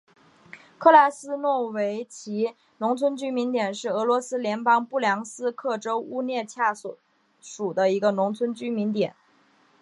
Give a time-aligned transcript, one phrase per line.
[0.79, 6.97] 克拉斯诺维奇农村居民点是俄罗斯联邦布良斯克州乌涅恰区所
[7.39, 9.15] 属的一个农村居民点。